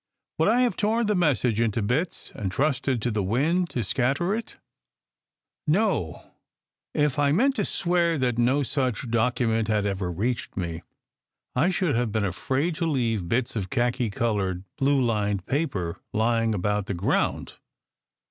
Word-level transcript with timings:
Would 0.39 0.49
I 0.49 0.61
have 0.61 0.75
torn 0.75 1.05
the 1.05 1.13
message 1.13 1.59
into 1.59 1.83
bits 1.83 2.31
and 2.33 2.51
trusted 2.51 3.03
to 3.03 3.11
the 3.11 3.21
wind 3.21 3.69
to 3.69 3.83
scatter 3.83 4.33
it?... 4.33 4.57
No! 5.67 6.31
If 6.95 7.19
I 7.19 7.31
meant 7.31 7.55
to 7.57 7.65
swear 7.65 8.17
that 8.17 8.39
no 8.39 8.63
such 8.63 9.11
document 9.11 9.67
had 9.67 9.85
ever 9.85 10.11
reached 10.11 10.57
me, 10.57 10.81
I 11.55 11.69
should 11.69 11.93
have 11.93 12.11
been 12.11 12.25
afraid 12.25 12.73
to 12.77 12.87
leave 12.87 13.29
bits 13.29 13.55
of 13.55 13.69
khaki 13.69 14.09
coloured, 14.09 14.63
blue 14.75 14.99
lined 14.99 15.45
paper 15.45 15.99
lying 16.11 16.55
about 16.55 16.87
the 16.87 16.95
ground. 16.95 17.59